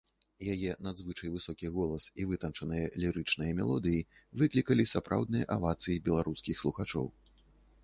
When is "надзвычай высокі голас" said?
0.85-2.07